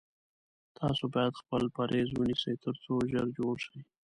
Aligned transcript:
تاسو 0.77 1.03
باید 1.15 1.33
خپل 1.41 1.63
پریز 1.75 2.09
ونیسی 2.13 2.55
تر 2.63 2.73
څو 2.83 2.93
ژر 3.11 3.27
جوړ 3.37 3.55
شی 3.65 3.77